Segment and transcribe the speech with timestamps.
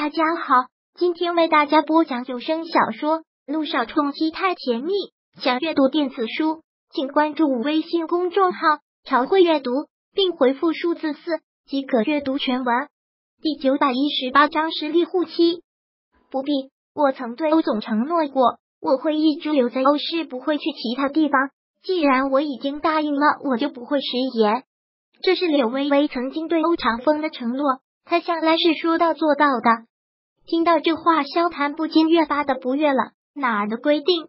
[0.00, 0.54] 大家好，
[0.94, 4.92] 今天为大家播讲有声小说《路上冲击太甜蜜》。
[5.42, 8.60] 想阅读电子书，请关注微信公众号
[9.02, 9.72] “朝会阅读”，
[10.14, 12.86] 并回复数字四即可阅读全文。
[13.42, 15.64] 第九百一十八章实力护妻。
[16.30, 21.50] 不必，我曾对欧总承诺过，我会一直留在欧市，不会去其他地方。
[21.82, 24.06] 既然我已经答应了，我就不会食
[24.38, 24.62] 言。
[25.24, 29.87] 这是柳微微曾经对欧长风的承诺，他向来是说到做到的。
[30.48, 33.10] 听到这话，萧谈不禁越发的不悦了。
[33.34, 34.28] 哪儿的规定？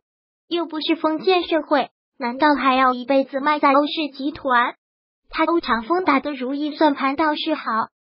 [0.50, 4.76] 又不是封建社会，难道还要一辈子卖在欧氏集团？
[5.30, 7.63] 他欧长风打的如意算盘倒是好，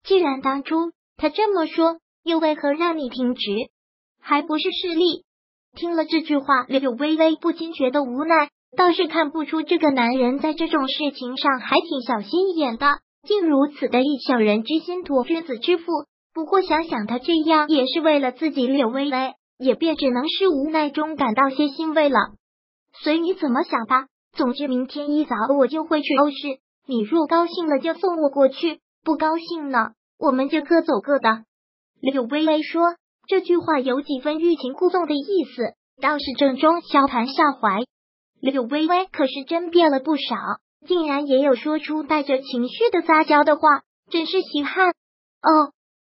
[0.04, 3.42] 既然当初他这么说，又为何让你停职？
[4.22, 5.24] 还不是势利？
[5.76, 12.86] 听了这句话，柳微微不禁觉得无奈，倒是看不出这个男人在这种事情上还挺小心眼的，
[13.26, 15.84] 竟如此的以小人之心度君子之腹。
[16.38, 22.16] 不过想想他这样也是为了自己，柳微微也便只能是无奈中感到些欣慰了。
[23.02, 26.36] 随你怎么想吧，总之明天一早我就会去欧市。
[26.86, 31.42] 你若高兴了就送我过去，不高兴呢，我们就各走各的。
[32.00, 32.94] 柳微微说
[33.26, 37.80] 这句话有几分欲擒故纵的意思，倒是正中萧谈下怀。
[38.40, 40.36] 柳微微可是真变了不少，
[40.86, 44.90] 竟然也有说出带着情绪的撒娇的话，真是稀罕
[45.42, 45.72] 哦。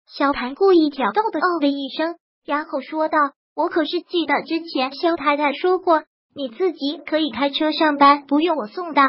[0.07, 3.19] 萧谈故意挑逗的哦了一声，然后说道
[3.57, 6.03] ：“我可是记得之前萧太太说过，
[6.35, 9.03] 你自己可以开车上班，不用我送的。”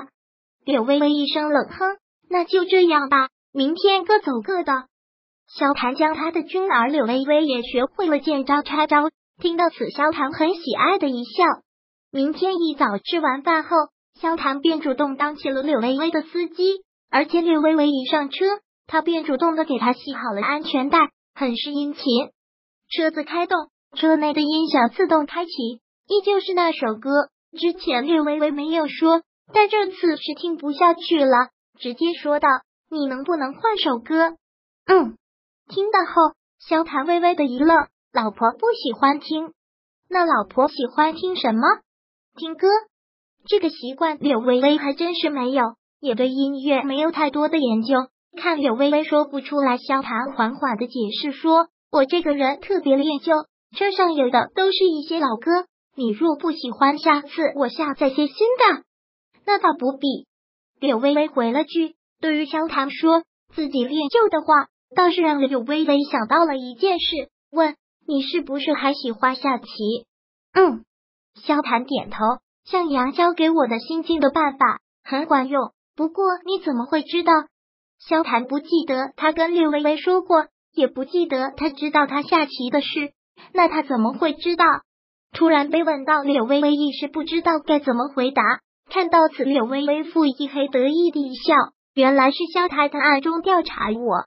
[0.66, 1.98] 柳微微一声冷哼
[2.30, 4.86] ：“那就这样吧，明天各走各的。”
[5.48, 9.10] 萧谈将他的军儿柳微微也学会了见招拆招，
[9.42, 11.44] 听到此，萧谈很喜爱的一笑。
[12.12, 13.70] 明天一早吃完饭后，
[14.22, 18.46] 萧谈便主动当起了柳微微的司机，而且柳微微一上车。
[18.88, 22.04] 他便主动的给他系好了安全带，很是殷勤。
[22.90, 25.52] 车子开动，车内的音响自动开启，
[26.08, 27.10] 依旧是那首歌。
[27.58, 29.22] 之前略微微没有说，
[29.54, 31.50] 但这次是听不下去了，
[31.80, 32.48] 直接说道
[32.90, 34.36] ：“你能不能换首歌？”
[34.86, 35.18] 嗯，
[35.70, 39.54] 听到后，萧谭微微的一愣：“老婆不喜欢听，
[40.10, 41.62] 那老婆喜欢听什么？
[42.36, 42.68] 听歌？
[43.48, 53.34] 这个习惯，柳微微还真是没有，也对音乐没有太多的研究。”看柳微微说不出来，萧谈缓缓的解释说：“我这个人特别恋旧，
[53.78, 55.52] 车上有的都是一些老歌。
[55.96, 58.84] 你若不喜欢，下次我下载些新的。”
[59.46, 60.28] 那倒不必。
[60.80, 63.24] 柳微微回了句：“对于萧谈说
[63.54, 67.76] 自己恋旧的话，倒是让柳微微想到了一件事，问：
[68.08, 69.66] 你是不是还喜欢下棋？”
[70.54, 70.84] 嗯，
[71.36, 72.18] 萧谈点头。
[72.66, 77.34] 向阳教给我的心境的办法很管用，不过你怎么会知道？
[78.08, 83.14] 萧谈不记得他跟柳微微说过，也不记得他知道他下棋的事，
[83.54, 84.66] 那他怎么会知道？
[85.32, 88.44] 突然被问到，柳微微一时不知道该怎么回答。
[88.90, 91.56] 看到此，柳微微腹一黑，得意的一笑，
[91.94, 94.26] 原来是萧谈在暗中调查我。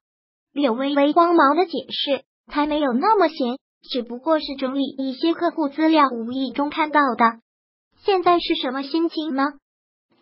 [0.53, 3.59] 柳微微慌忙的解释，才没有那么闲，
[3.91, 7.41] 只不过是整理一些客户资料，无意中看到的。
[7.99, 9.45] 现在是什么心情呢？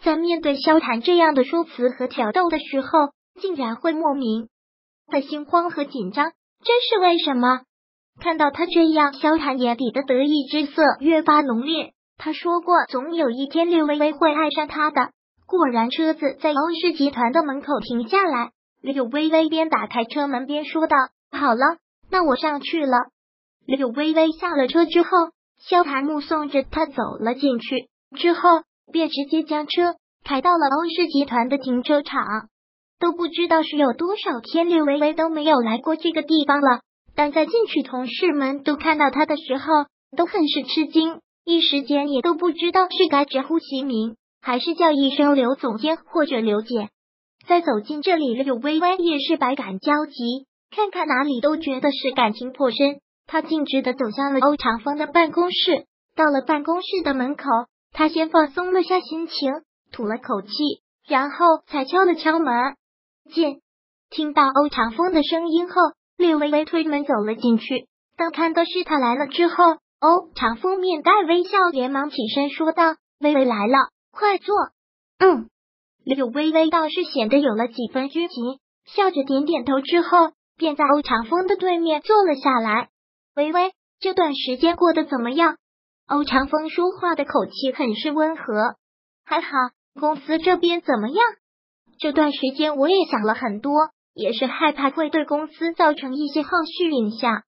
[0.02, 2.88] 在面对萧谈这样的说辞和挑逗的时候。
[3.40, 4.48] 竟然会莫名
[5.10, 7.60] 的心慌和紧张，这是为什么？
[8.20, 11.92] 看到他这样，萧谈眼底的得意之色越发浓烈。
[12.16, 15.10] 他说过，总有一天柳微微会爱上他的。
[15.46, 20.96] 果然，车子在欧氏集团的门口停下来，柳微微边打开车门边说道
[21.30, 21.78] ：“好了，
[22.10, 22.96] 那我上去了。”
[23.66, 25.08] 柳微微下了车之后，
[25.58, 28.40] 萧谈目送着他走了进去，之后
[28.92, 32.22] 便直接将车开到了欧氏集团的停车场。
[33.04, 36.80] 都不知道是有多少天，刘微微都没有来过这个地方了。
[37.14, 39.66] 但在进去，同事们都看到他的时候，
[40.16, 46.88] 都很是吃惊，一时间也都不知道是该直呼其名，还是叫一声刘总监或者刘姐。
[47.46, 53.00] 再走进这里，柳微微也是百感交集，看看哪里都觉得是感情颇深。
[53.26, 55.84] 他径直的走向了欧长风的办公室，
[56.16, 57.44] 到了办公室的门口，
[57.92, 59.52] 他先放松了下心情，
[59.92, 60.48] 吐了口气，
[61.06, 61.36] 然后
[61.66, 62.74] 才敲了敲门。
[63.32, 63.60] 进，
[64.10, 65.74] 听到欧长风的声音后，
[66.16, 67.88] 略微微推门走了进去。
[68.16, 69.54] 当看到是他来了之后，
[70.00, 74.54] 欧长风面带微笑，连忙起身说道：“微微来了，快坐。”
[75.18, 75.48] 嗯，
[76.04, 82.88] 柳微微倒是显得有了几分拘谨，笑着点点头之后，便在欧长风的对面坐了下来。
[83.34, 85.56] 微微这段时间过得怎么样？
[86.06, 88.76] 欧长风说话的口气很是温和。
[89.24, 89.48] 还好，
[89.98, 91.18] 公司这边怎么样？
[91.98, 93.72] 这段时间我也想了很多，
[94.14, 97.42] 也是害怕会对公司造成一些后续影响。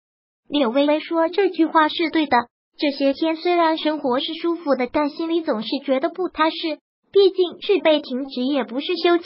[0.48, 2.36] 柳微微说这句话是对的。
[2.78, 6.78] 这些天虽然生活是舒服的，但心里总是觉得不踏实。
[7.10, 9.24] 毕竟是被停职，也不是休假，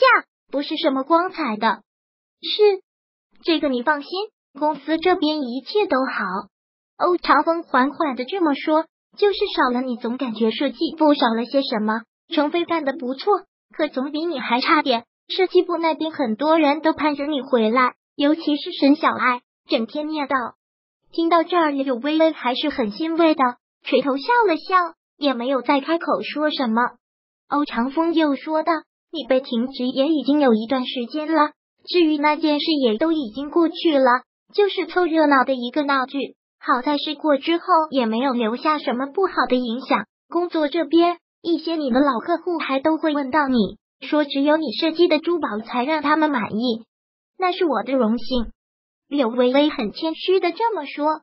[0.49, 1.81] 不是什么光彩的
[2.41, 2.81] 是，
[3.43, 4.09] 这个你放心，
[4.57, 6.23] 公司这边一切都好。
[6.97, 8.85] 欧长风缓缓的这么说，
[9.17, 12.03] 就是少了你，总感觉设计部少了些什么。
[12.33, 13.41] 程飞干的不错，
[13.75, 15.03] 可总比你还差点。
[15.31, 20.53] 设计部那边很多人都盼着你回来，尤其是沈小爱，整天念叨。
[21.11, 23.43] 听到这儿，柳微微还是很欣慰的，
[23.83, 24.75] 垂头笑了笑，
[25.17, 26.81] 也没有再开口说什么。
[27.49, 28.71] 欧长风又说道
[29.11, 31.51] ：“你被停职也已经有一段时间了，
[31.85, 34.23] 至于那件事也都已经过去了，
[34.53, 36.17] 就是凑热闹的一个闹剧。
[36.59, 40.05] 好在事过之后也没有留下什么不好的影响。
[40.29, 46.85] 工作这边，一些你的老客户还都会问到你，说只有你设计的珠宝才让他们满意，
[47.37, 48.51] 那是我的荣幸。”
[49.07, 51.21] 柳微微很谦虚的这么说。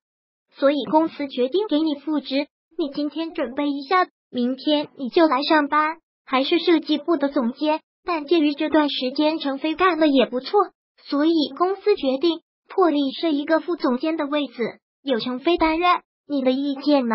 [0.57, 5.99] 所以公司决定给你复职，你今天准备一下，明天你就来上班。
[6.25, 10.73] 还是设计部的总监，但鉴于这段时间程飞干的也不错，
[11.05, 16.03] 所以公司决定破例设一个副总监的位子，由程飞担任。
[16.27, 17.15] 你的意见呢？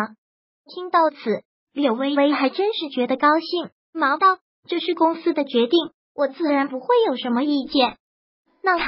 [0.66, 1.44] 听到此，
[1.74, 4.38] 柳微微还真是觉得高兴，忙道
[4.68, 5.80] ：“这是公司的决定，
[6.16, 7.98] 我自然不会有什么意见。”
[8.64, 8.86] 那好，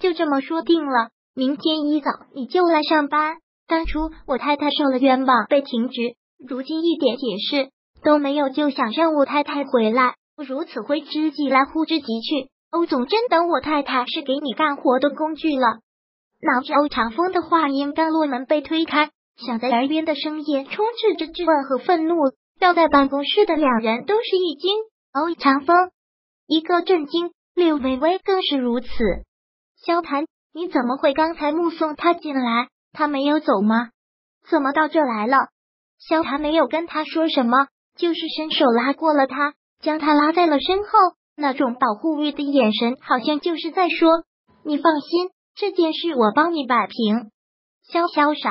[0.00, 1.10] 就这么说定了。
[1.34, 3.36] 明天一早你就来上班。
[3.66, 7.70] 当初我太太受了冤枉被停职，如今一点解释。
[8.00, 12.48] 都没有就想让我太太回来，如此挥之即来呼之即去。
[12.70, 15.80] 欧总真当我太太是给你干活的工具了？
[16.40, 19.10] 哪知欧长风的话音刚落，门被推开，
[19.44, 22.14] 响在耳边的声音充斥着质问和愤怒，
[22.60, 24.70] 让在办公室的两人都是一惊。
[25.12, 25.90] 欧长风
[26.46, 28.88] 一个震惊，柳微微更是如此。
[29.76, 32.68] 萧谈，你怎么会刚才目送他进来？
[32.92, 33.90] 他没有走吗？
[34.48, 35.48] 怎么到这来了？
[35.98, 37.68] 萧谈没有跟他说什么。
[37.96, 40.88] 就是伸手拉过了他，将他拉在了身后，
[41.34, 44.22] 那种保护欲的眼神，好像就是在说
[44.62, 47.32] ：“你放心，这件事我帮你摆平。”
[47.90, 48.50] 萧萧少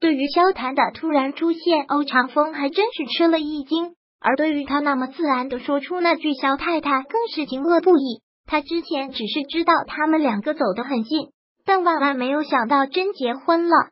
[0.00, 3.94] 对于萧谈的突然出现，欧长风还真是吃了一惊，
[4.24, 8.22] 而对于他那么自然的说出那句“肖太太”，更是惊愕不已。
[8.46, 11.28] 他之前只是知道他们两个走得很近，
[11.66, 13.90] 但万万没有想到真结婚了。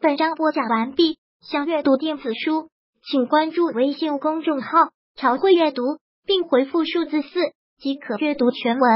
[0.00, 2.70] 本章播讲完毕，想阅读电子书。
[3.10, 5.82] 请关注微信公众号“朝会阅读”，
[6.26, 7.28] 并回复数字四
[7.78, 8.90] 即可阅读全文。